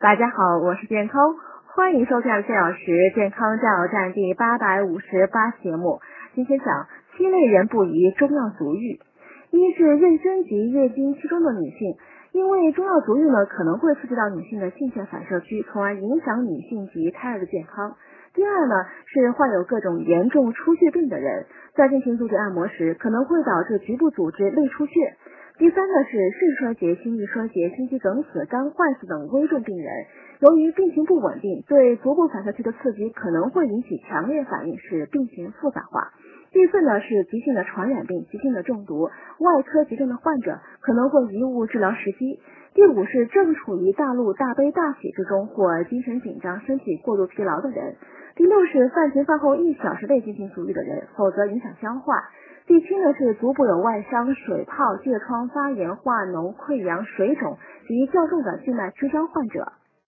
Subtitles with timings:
[0.00, 1.34] 大家好，我是健康，
[1.74, 5.98] 欢迎收看四小时健康加油站第八百五十八期节目。
[6.36, 6.86] 今天讲
[7.16, 9.00] 七类人不宜中药足浴。
[9.50, 11.96] 一是妊娠及月经期中的女性，
[12.30, 17.96] 因为中药足浴呢可能会刺激到女性的性腺反射区，从而影响女性及胎儿的健康。
[18.34, 18.74] 第二呢
[19.06, 25.16] 是患有各种严重出血病的人，在进行足底按摩时可能会导致局部组织内出血。
[25.58, 29.92] 第三呢是肾衰竭、心力衰竭、心肌梗死、肝坏死等危重病人，
[30.38, 36.12] 由于病情不稳定，对足部反射区的刺激可能会引起强烈反应，使病情复杂化。
[36.52, 42.38] 第四呢是急性的传染病、急性的中毒、外科急症的患者可能会贻误治疗时机。
[42.74, 47.96] 第五是正处于大怒、大悲、大喜之中或精神紧张、身体过度疲劳的人。
[48.38, 52.14] 第六是饭前饭后一小时内进行足浴的人，否则影响消化。
[52.68, 59.72] 第七呢是足部有外伤、水泡、疥疮、发炎、化脓、溃疡、水肿及较重的静脉曲张患者。